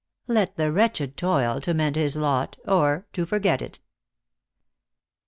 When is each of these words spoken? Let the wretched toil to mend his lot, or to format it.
Let 0.25 0.57
the 0.57 0.71
wretched 0.71 1.15
toil 1.15 1.61
to 1.61 1.75
mend 1.75 1.95
his 1.95 2.15
lot, 2.17 2.57
or 2.65 3.05
to 3.13 3.23
format 3.23 3.61
it. 3.61 3.79